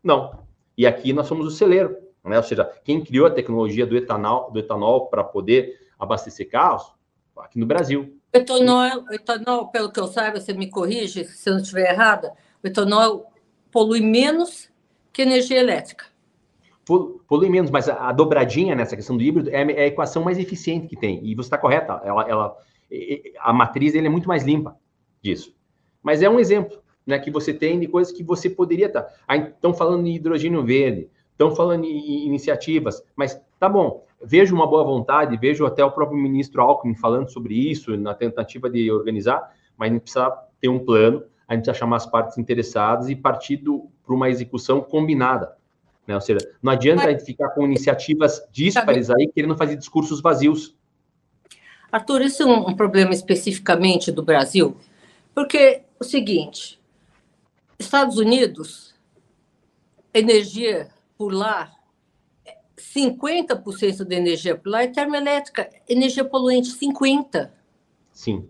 [0.02, 0.43] Não.
[0.76, 2.36] E aqui nós somos o celeiro, né?
[2.36, 6.92] Ou seja, quem criou a tecnologia do etanol, do etanol para poder abastecer carros,
[7.36, 8.18] aqui no Brasil.
[8.32, 12.32] O etanol, etanol, pelo que eu saiba, você me corrige se eu não estiver errada,
[12.62, 13.32] o etanol
[13.70, 14.70] polui menos
[15.12, 16.06] que energia elétrica.
[16.84, 20.38] Polui menos, mas a, a dobradinha nessa questão do híbrido é, é, a equação mais
[20.38, 21.24] eficiente que tem.
[21.24, 22.56] E você está correta, ela, ela,
[23.40, 24.76] a matriz dele é muito mais limpa
[25.22, 25.54] disso.
[26.02, 29.02] Mas é um exemplo né, que você tem de coisas que você poderia estar.
[29.02, 29.36] Tá.
[29.36, 34.84] Estão falando em hidrogênio verde, estão falando em iniciativas, mas tá bom, vejo uma boa
[34.84, 39.90] vontade, vejo até o próprio ministro Alckmin falando sobre isso, na tentativa de organizar, mas
[39.90, 43.58] a gente precisa ter um plano, a gente precisa chamar as partes interessadas e partir
[43.58, 45.56] para uma execução combinada.
[46.06, 46.14] Né?
[46.14, 50.74] Ou seja, não adianta a gente ficar com iniciativas díspares aí querendo fazer discursos vazios.
[51.90, 54.76] Arthur, isso é um problema especificamente do Brasil,
[55.34, 56.78] porque o seguinte,
[57.78, 58.94] Estados Unidos,
[60.12, 61.72] energia por lá,
[62.76, 67.50] 50% da energia por lá é termoelétrica, energia poluente 50%.
[68.12, 68.48] Sim,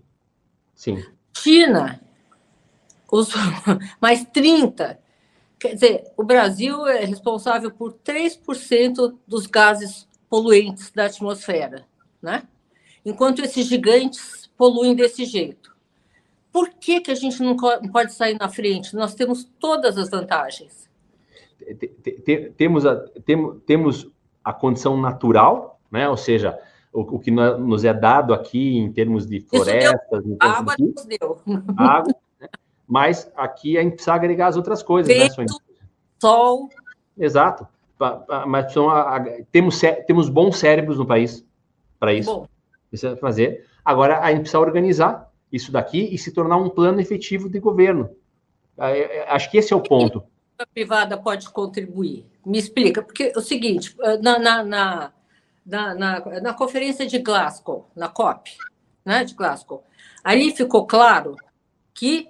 [0.75, 1.03] sim.
[1.37, 2.01] China,
[3.11, 3.31] os,
[4.01, 4.99] mais 30%.
[5.59, 11.87] Quer dizer, o Brasil é responsável por 3% dos gases poluentes da atmosfera,
[12.21, 12.47] né?
[13.05, 15.74] Enquanto esses gigantes poluem desse jeito.
[16.55, 18.95] Por que, que a gente não pode sair na frente?
[18.95, 20.89] Nós temos todas as vantagens.
[22.57, 23.05] Temos a,
[23.67, 24.09] temos
[24.45, 26.09] a condição natural, né?
[26.09, 26.57] ou seja,
[26.93, 30.23] o, o que nos é dado aqui em termos de florestas.
[30.23, 31.41] Deu, água nos deu.
[31.77, 32.47] Água, né?
[32.87, 35.13] mas aqui a gente precisa agregar as outras coisas.
[35.13, 35.47] Né, Vento, né,
[36.23, 36.69] sol.
[37.19, 37.67] Exato.
[38.47, 38.89] Mas são
[39.51, 41.45] temos, temos bons cérebros no país
[41.99, 42.33] para isso.
[42.33, 42.49] Bom.
[42.91, 43.67] Precisa fazer.
[43.85, 48.11] Agora a gente precisa organizar isso daqui e se tornar um plano efetivo de governo.
[49.29, 50.25] Acho que esse é o ponto.
[50.59, 52.27] A privada pode contribuir.
[52.45, 55.13] Me explica, porque é o seguinte, na, na, na,
[55.67, 55.95] na,
[56.41, 58.51] na conferência de Glasgow, na COP,
[59.05, 59.85] né, de Glasgow,
[60.23, 61.37] ali ficou claro
[61.93, 62.29] que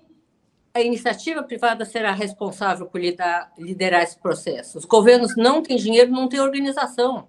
[0.74, 4.76] a iniciativa privada será responsável por liderar, liderar esse processo.
[4.76, 7.28] Os governos não têm dinheiro, não têm organização.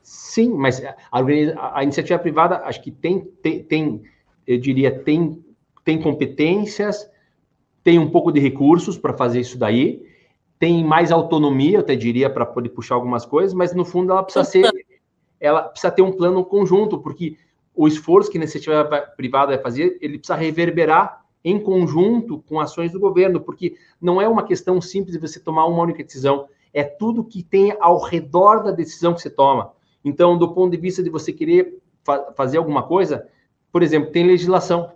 [0.00, 4.04] Sim, mas a, a, a iniciativa privada, acho que tem, tem, tem,
[4.46, 5.44] eu diria, tem,
[5.84, 7.08] tem competências,
[7.82, 10.06] tem um pouco de recursos para fazer isso daí,
[10.58, 14.22] tem mais autonomia, eu até diria, para poder puxar algumas coisas, mas no fundo ela
[14.22, 14.70] precisa ser,
[15.38, 17.36] ela precisa ter um plano conjunto, porque
[17.74, 18.84] o esforço que a iniciativa
[19.16, 24.26] privada vai fazer, ele precisa reverberar em conjunto com ações do governo, porque não é
[24.26, 28.62] uma questão simples de você tomar uma única decisão, é tudo que tem ao redor
[28.62, 29.72] da decisão que você toma.
[30.04, 33.28] Então, do ponto de vista de você querer fa fazer alguma coisa,
[33.76, 34.90] por exemplo, tem legislação.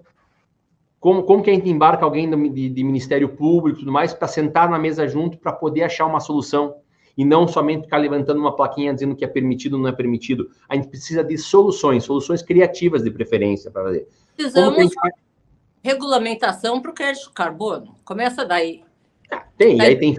[0.99, 4.27] Como, como que a gente embarca alguém de, de Ministério Público e tudo mais para
[4.27, 6.77] sentar na mesa junto para poder achar uma solução?
[7.15, 10.49] E não somente ficar levantando uma plaquinha dizendo que é permitido ou não é permitido.
[10.67, 14.09] A gente precisa de soluções, soluções criativas de preferência para fazer.
[14.35, 14.91] Precisamos
[15.83, 17.97] regulamentação para o crédito de carbono.
[18.03, 18.83] Começa daí.
[19.59, 20.17] Tem, aí tem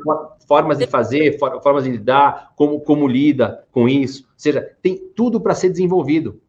[0.48, 4.22] formas de fazer, formas de lidar, como, como lida com isso.
[4.22, 6.40] Ou seja, tem tudo para ser desenvolvido.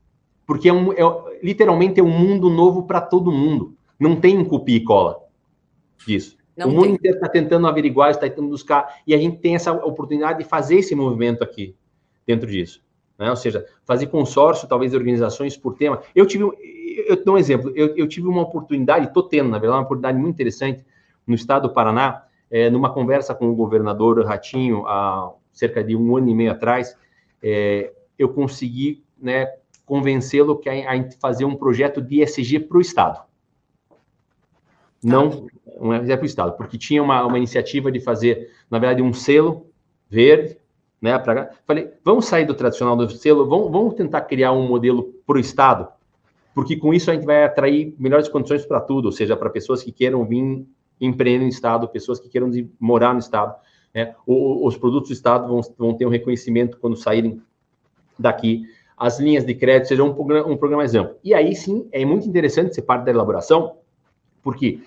[0.47, 3.75] Porque é, um, é literalmente é um mundo novo para todo mundo.
[3.99, 5.19] Não tem copia e cola
[6.07, 6.37] disso.
[6.57, 6.95] Não o mundo tem.
[6.95, 10.77] inteiro está tentando averiguar, está tentando buscar, e a gente tem essa oportunidade de fazer
[10.77, 11.75] esse movimento aqui,
[12.27, 12.83] dentro disso.
[13.19, 13.31] Né?
[13.31, 16.03] Ou seja, fazer consórcio, talvez, de organizações por tema.
[16.15, 16.45] Eu tive,
[17.07, 20.19] eu dou um exemplo, eu, eu tive uma oportunidade, estou tendo, na verdade, uma oportunidade
[20.19, 20.85] muito interessante
[21.27, 26.17] no estado do Paraná, é, numa conversa com o governador Ratinho, há cerca de um
[26.17, 26.97] ano e meio atrás,
[27.43, 29.47] é, eu consegui né,
[29.93, 33.23] convencê-lo que a, a fazer um projeto de ESG para o Estado.
[35.05, 35.47] Não
[35.79, 39.13] um ESG para o Estado, porque tinha uma, uma iniciativa de fazer, na verdade, um
[39.13, 39.67] selo
[40.09, 40.57] verde,
[40.99, 41.19] né?
[41.19, 41.51] Pra...
[41.67, 45.41] Falei, vamos sair do tradicional do selo, vamos, vamos tentar criar um modelo para o
[45.41, 45.87] Estado,
[46.55, 49.83] porque com isso a gente vai atrair melhores condições para tudo, ou seja, para pessoas
[49.83, 50.67] que queiram vir
[50.99, 52.51] empreender no Estado, pessoas que queiram
[52.81, 53.55] morar no Estado.
[53.95, 54.15] Né?
[54.27, 57.43] Os produtos do Estado vão, vão ter um reconhecimento quando saírem
[58.19, 58.65] daqui.
[58.97, 61.17] As linhas de crédito serão um programa, um programa mais amplo.
[61.25, 63.77] E aí sim, é muito interessante ser parte da elaboração,
[64.43, 64.81] porque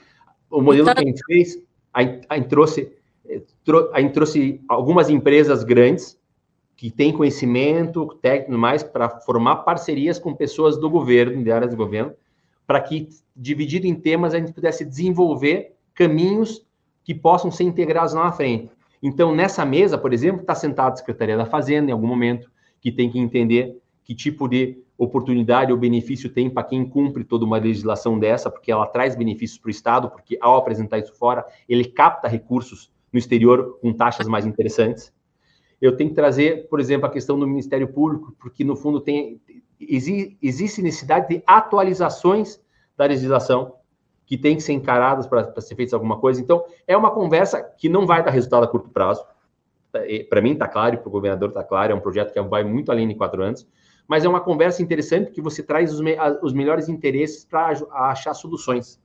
[0.49, 1.61] o modelo que a gente fez,
[1.93, 2.91] a, a trouxe,
[3.93, 6.17] a gente trouxe algumas empresas grandes
[6.75, 11.77] que têm conhecimento técnico mais para formar parcerias com pessoas do governo, de áreas do
[11.77, 12.13] governo,
[12.67, 16.65] para que, dividido em temas, a gente pudesse desenvolver caminhos
[17.03, 18.71] que possam ser integrados lá na frente.
[19.01, 22.49] Então, nessa mesa, por exemplo, está sentada a Secretaria da Fazenda, em algum momento,
[22.81, 27.43] que tem que entender que tipo de oportunidade ou benefício tem para quem cumpre toda
[27.43, 31.43] uma legislação dessa, porque ela traz benefícios para o Estado, porque ao apresentar isso fora,
[31.67, 35.11] ele capta recursos no exterior com taxas mais interessantes.
[35.81, 39.41] Eu tenho que trazer, por exemplo, a questão do Ministério Público, porque no fundo tem
[39.77, 42.61] existe necessidade de atualizações
[42.95, 43.73] da legislação
[44.25, 46.39] que tem que ser encaradas para ser feita alguma coisa.
[46.39, 49.25] Então, é uma conversa que não vai dar resultado a curto prazo.
[50.29, 52.91] Para mim está claro, para o governador está claro, é um projeto que vai muito
[52.91, 53.67] além de quatro anos,
[54.07, 58.33] mas é uma conversa interessante porque você traz os, me os melhores interesses para achar
[58.33, 58.99] soluções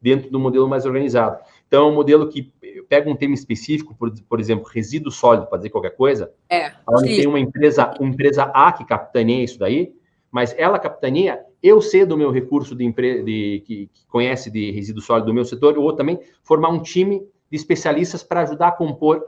[0.00, 1.38] dentro do modelo mais organizado.
[1.66, 2.52] Então, é um modelo que
[2.88, 7.16] pega um tema específico, por, por exemplo, resíduo sólido, para dizer qualquer coisa, é, onde
[7.16, 9.92] tem uma empresa, uma empresa A que capitaneia isso daí,
[10.30, 13.22] mas ela capitaneia, eu sei do meu recurso de, empre...
[13.22, 17.26] de que, que, conhece de resíduo sólido do meu setor, ou também formar um time
[17.50, 19.24] de especialistas para ajudar a compor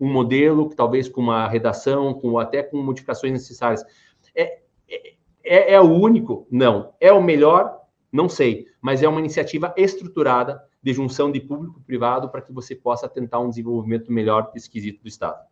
[0.00, 3.84] um modelo, que talvez com uma redação, com até com modificações necessárias.
[4.34, 4.60] É,
[5.42, 6.46] é, é o único?
[6.50, 6.92] Não.
[7.00, 7.80] É o melhor?
[8.12, 8.66] Não sei.
[8.80, 13.08] Mas é uma iniciativa estruturada de junção de público e privado para que você possa
[13.08, 15.42] tentar um desenvolvimento melhor desse quesito do Estado.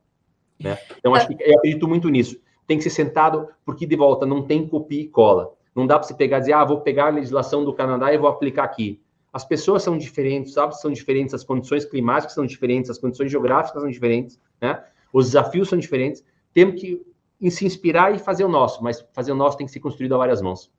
[0.61, 0.79] Né?
[0.99, 4.43] Então, acho que eu acredito muito nisso tem que ser sentado, porque de volta não
[4.43, 5.53] tem copia e cola.
[5.75, 8.19] Não dá para você pegar e dizer, ah, vou pegar a legislação do Canadá e
[8.19, 9.01] vou aplicar aqui.
[9.33, 10.79] As pessoas são diferentes, sabe?
[10.79, 14.83] São diferentes, as condições climáticas são diferentes, as condições geográficas são diferentes, né?
[15.13, 16.23] Os desafios são diferentes.
[16.53, 17.01] Temos que
[17.51, 20.19] se inspirar e fazer o nosso, mas fazer o nosso tem que ser construído a
[20.19, 20.71] várias mãos.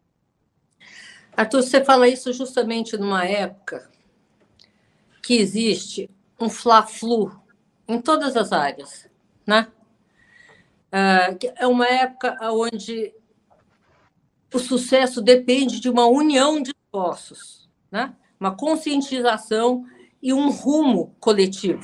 [1.36, 3.90] Arthur, você fala isso justamente numa época
[5.22, 7.32] que existe um fla-flu
[7.88, 9.10] em todas as áreas,
[9.46, 9.68] né?
[10.92, 13.14] Ah, é uma época onde
[14.54, 18.16] o sucesso depende de uma união de esforços, né?
[18.40, 19.86] uma conscientização
[20.22, 21.82] e um rumo coletivo.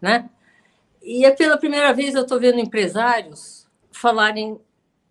[0.00, 0.30] Né?
[1.02, 3.65] E é pela primeira vez eu estou vendo empresários
[3.96, 4.58] falarem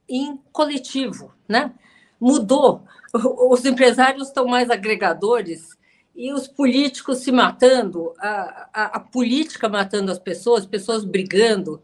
[0.07, 1.33] em coletivo.
[1.47, 1.71] Né?
[2.19, 2.83] Mudou.
[3.13, 5.75] Os empresários estão mais agregadores
[6.15, 11.81] e os políticos se matando, a, a, a política matando as pessoas, pessoas brigando.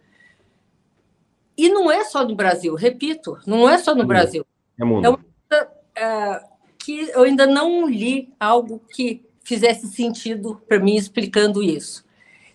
[1.58, 4.46] E não é só no Brasil, repito, não é só no é Brasil.
[4.80, 5.06] É mundo.
[5.06, 6.44] É uma coisa é,
[6.80, 12.06] que eu ainda não li algo que fizesse sentido para mim explicando isso.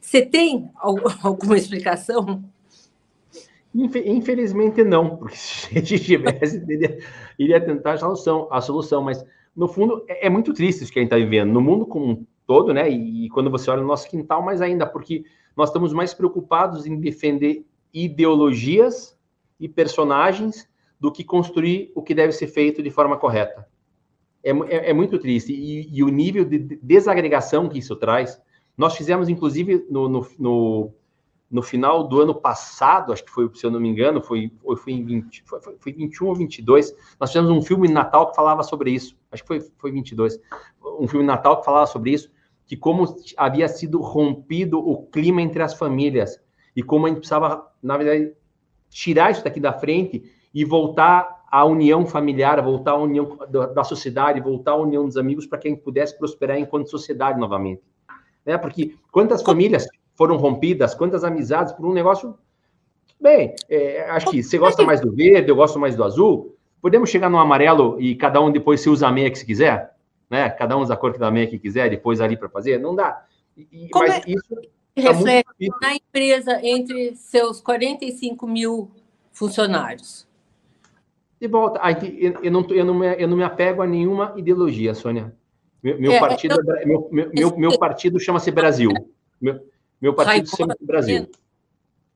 [0.01, 0.71] Você tem
[1.23, 2.43] alguma explicação?
[3.77, 6.99] Infelizmente não, porque se a gente tivesse, iria,
[7.39, 10.99] iria tentar a solução, a solução, mas no fundo é, é muito triste isso que
[10.99, 12.91] a gente está vivendo, no mundo como um todo, né?
[12.91, 15.25] E, e quando você olha no nosso quintal, mais ainda, porque
[15.57, 19.19] nós estamos mais preocupados em defender ideologias
[19.59, 23.67] e personagens do que construir o que deve ser feito de forma correta.
[24.43, 25.53] É, é, é muito triste.
[25.53, 28.41] E, e, o nível de desagregação que isso traz.
[28.77, 30.95] Nós fizemos, inclusive, no, no, no,
[31.51, 34.93] no, final do ano passado, acho que foi, se eu não me engano, foi, foi,
[34.93, 38.63] em 20, foi, foi 21 ou 22, nós fizemos um filme de Natal que falava
[38.63, 39.17] sobre isso.
[39.31, 40.39] Acho que foi, foi 22.
[41.01, 42.31] Um filme de Natal que falava sobre isso,
[42.67, 46.41] que como havia sido rompido o clima entre as famílias
[46.75, 48.33] e como a gente precisava, na verdade,
[48.91, 54.41] tirar isso daqui da frente e voltar à união familiar, voltar à união da sociedade,
[54.41, 57.83] voltar à união dos amigos para que a gente pudesse prosperar enquanto sociedade novamente.
[58.45, 58.59] Né?
[58.59, 62.37] Porque quantas famílias foram rompidas, quantas amizades por um negócio.
[63.21, 66.57] Bem, é, acho que você gosta mais do verde, eu gosto mais do azul.
[66.83, 69.95] Podemos chegar no amarelo e cada um depois se usa a meia que se quiser?
[70.29, 70.51] Né?
[70.51, 72.79] Cada um usa a cor da meia que quiser, depois ali para fazer?
[72.79, 73.25] Não dá.
[73.57, 74.23] E, mas é?
[74.27, 74.55] isso
[75.03, 78.91] Tá reflete na empresa entre seus 45 mil
[79.31, 80.27] funcionários?
[81.39, 81.79] De volta,
[82.43, 85.35] eu não, eu, não me, eu não me apego a nenhuma ideologia, Sônia.
[85.83, 88.91] Meu, meu é, partido, eu, é meu, meu, meu, partido chama-se Brasil.
[89.39, 89.61] Meu,
[90.01, 91.29] meu partido chama-se Brasil.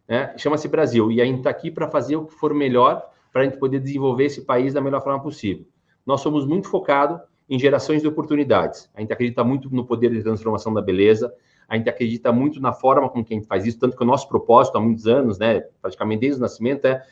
[0.07, 1.11] É, chama-se Brasil.
[1.11, 3.81] E a gente está aqui para fazer o que for melhor para a gente poder
[3.81, 5.64] desenvolver esse país da melhor forma possível.
[6.05, 8.90] Nós somos muito focados em gerações de oportunidades.
[8.95, 11.33] A gente acredita muito no poder de transformação da beleza,
[11.69, 14.07] a gente acredita muito na forma com que a gente faz isso, tanto que o
[14.07, 17.02] nosso propósito há muitos anos, né, praticamente desde o nascimento, é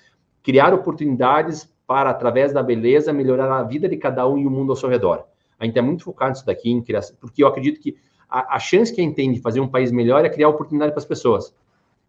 [0.42, 4.70] criar oportunidades para, através da beleza, melhorar a vida de cada um e o mundo
[4.70, 5.24] ao seu redor.
[5.58, 7.96] A gente é muito focado nisso daqui, em criar, porque eu acredito que
[8.28, 10.92] a, a chance que a gente tem de fazer um país melhor é criar oportunidade
[10.92, 11.54] para as pessoas.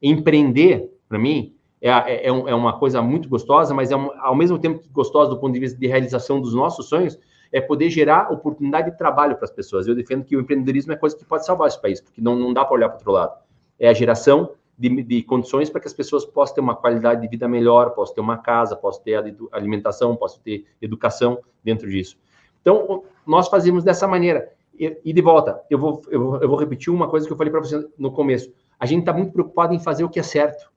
[0.02, 4.60] Empreender, para mim, é, é, é, uma coisa muito gostosa, mas é um, ao mesmo
[4.60, 7.18] tempo que gostosa do ponto de vista de realização dos nossos sonhos,
[7.52, 9.88] é poder gerar oportunidade de trabalho para as pessoas.
[9.88, 12.54] Eu defendo que o empreendedorismo é coisa que pode salvar esse país, porque não, não
[12.54, 13.34] dá para olhar para outro lado.
[13.80, 17.28] É a geração de, de, condições para que as pessoas possam ter uma qualidade de
[17.28, 22.18] vida melhor, possam ter uma casa, possam ter alimentação, possam ter educação dentro disso.
[22.62, 24.52] Então, nós fazemos dessa maneira.
[24.80, 27.38] E, e de volta, eu vou, eu vou, eu vou repetir uma coisa que eu
[27.38, 28.52] falei para você no começo.
[28.80, 30.72] A gente está muito preocupado em fazer o que é certo.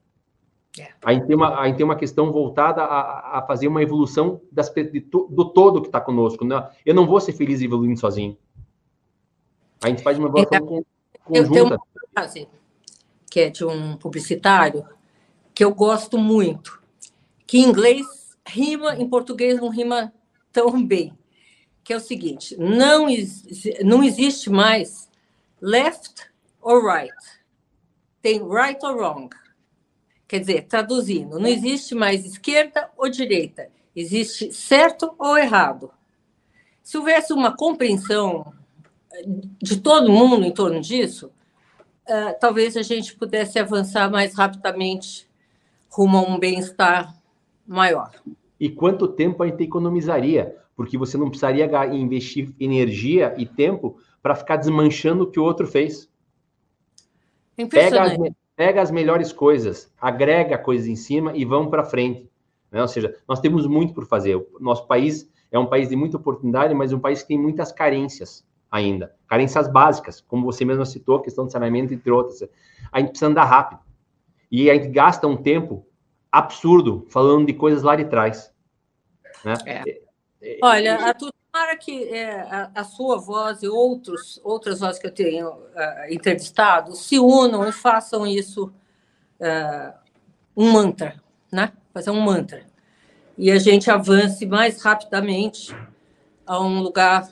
[0.79, 0.89] É.
[1.05, 4.41] A, gente tem uma, a gente tem uma questão voltada a, a fazer uma evolução
[4.51, 6.45] das, de, do todo que está conosco.
[6.45, 6.69] Né?
[6.85, 8.37] Eu não vou ser feliz evoluindo sozinho.
[9.85, 10.85] A gente faz uma evolução então,
[11.25, 11.49] conjunta.
[11.49, 11.81] Eu tenho uma
[12.13, 12.49] frase
[13.31, 14.85] que é de um publicitário
[15.55, 16.83] que eu gosto muito,
[17.47, 18.07] que em inglês
[18.47, 20.13] rima, em português não rima
[20.53, 21.17] tão bem,
[21.85, 23.07] que é o seguinte: não,
[23.85, 25.09] não existe mais
[25.61, 26.31] left
[26.61, 27.15] or right,
[28.21, 29.31] tem right or wrong.
[30.27, 35.91] Quer dizer, traduzindo, não existe mais esquerda ou direita, existe certo ou errado.
[36.83, 38.53] Se houvesse uma compreensão
[39.61, 41.31] de todo mundo em torno disso,
[42.09, 45.29] uh, talvez a gente pudesse avançar mais rapidamente
[45.91, 47.15] rumo a um bem-estar
[47.67, 48.11] maior.
[48.59, 50.62] E quanto tempo a gente economizaria?
[50.77, 55.67] Porque você não precisaria investir energia e tempo para ficar desmanchando o que o outro
[55.67, 56.11] fez.
[57.71, 58.17] Pega as,
[58.57, 62.31] pega as melhores coisas, agrega coisas em cima e vamos para frente.
[62.71, 62.81] Né?
[62.81, 64.37] Ou seja, nós temos muito por fazer.
[64.37, 67.71] O nosso país é um país de muita oportunidade, mas um país que tem muitas
[67.71, 69.15] carências ainda.
[69.29, 72.43] Carências básicas, como você mesmo citou, questão de saneamento, entre outras.
[72.91, 73.83] A gente precisa andar rápido.
[74.51, 75.87] E a gente gasta um tempo
[76.31, 78.51] absurdo falando de coisas lá de trás.
[79.45, 79.55] Né?
[79.67, 80.02] É.
[80.43, 85.07] é, é Olha, a que é, a, a, sua voz e outros, outras vozes que
[85.07, 88.73] eu tenho uh, entrevistado se unam e façam isso
[89.39, 89.93] uh,
[90.57, 91.73] um mantra, né?
[91.93, 92.67] Fazer um mantra.
[93.37, 95.77] E a gente avance mais rapidamente
[96.47, 97.29] a um lugar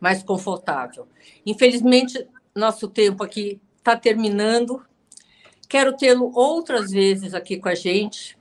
[0.00, 1.08] mais confortável.
[1.44, 4.84] Infelizmente, nosso tempo aqui está terminando.
[5.68, 8.38] Quero tê-lo outras vezes aqui com a gente.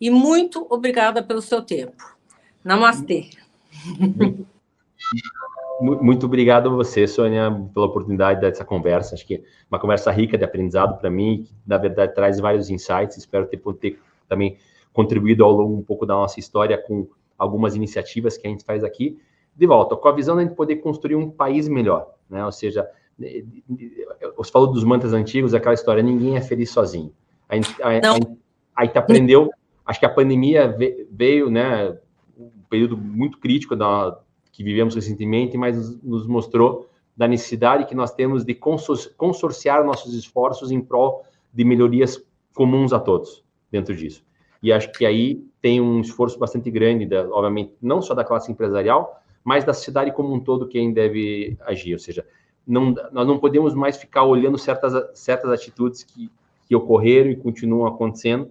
[0.00, 2.15] E muito obrigada pelo seu tempo.
[2.66, 3.30] Namastê.
[5.80, 9.14] Muito obrigado a você, Sônia, pela oportunidade dessa conversa.
[9.14, 9.40] Acho que é
[9.70, 13.16] uma conversa rica de aprendizado para mim, que na verdade traz vários insights.
[13.16, 14.58] Espero ter, ter também
[14.92, 17.06] contribuído ao longo um pouco da nossa história com
[17.38, 19.16] algumas iniciativas que a gente faz aqui
[19.54, 22.44] de volta, com a visão de a gente poder construir um país melhor, né?
[22.44, 22.88] Ou seja,
[24.36, 27.12] você falou dos mantras antigos, aquela história, ninguém é feliz sozinho.
[27.48, 28.18] A gente, a, a,
[28.74, 29.50] a gente aprendeu,
[29.84, 30.76] acho que a pandemia
[31.10, 31.96] veio, né,
[32.66, 34.18] período muito crítico da,
[34.52, 40.70] que vivemos recentemente, mas nos mostrou da necessidade que nós temos de consorciar nossos esforços
[40.70, 42.22] em prol de melhorias
[42.54, 44.24] comuns a todos dentro disso.
[44.62, 48.50] E acho que aí tem um esforço bastante grande, da, obviamente, não só da classe
[48.50, 51.92] empresarial, mas da sociedade como um todo quem deve agir.
[51.92, 52.26] Ou seja,
[52.66, 56.30] não, nós não podemos mais ficar olhando certas, certas atitudes que,
[56.66, 58.50] que ocorreram e continuam acontecendo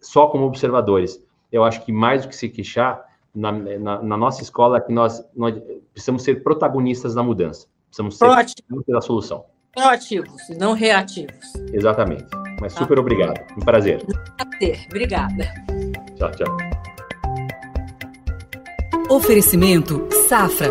[0.00, 1.22] só como observadores.
[1.50, 3.07] Eu acho que mais do que se queixar,
[3.38, 5.54] na, na, na nossa escola, é que nós, nós,
[5.92, 7.66] precisamos ser protagonistas da mudança.
[7.86, 9.44] Precisamos ser proativos da solução.
[9.74, 11.54] Proativos, não reativos.
[11.72, 12.26] Exatamente.
[12.60, 13.00] Mas super tá.
[13.00, 13.40] obrigado.
[13.56, 14.04] Um prazer.
[14.36, 14.86] prazer.
[14.86, 15.54] Obrigada.
[16.16, 16.56] Tchau, tchau.
[19.08, 20.70] Oferecimento Safra.